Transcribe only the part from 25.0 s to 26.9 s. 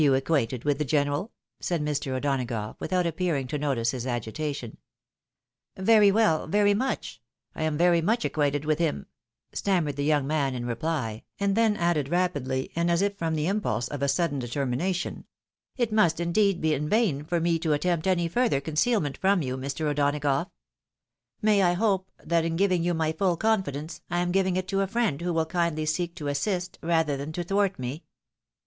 ■who vrill kindly seek to assist